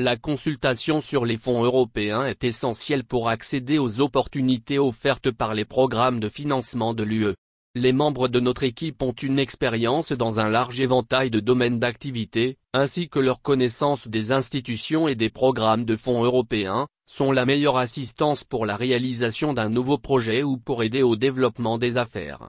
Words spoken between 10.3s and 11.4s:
un large éventail de